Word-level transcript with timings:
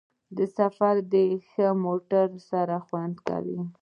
سفر 0.57 0.95
د 1.13 1.15
ښه 1.49 1.67
موټر 1.85 2.27
سره 2.49 2.75
خوند 2.85 3.15
کوي. 3.27 3.59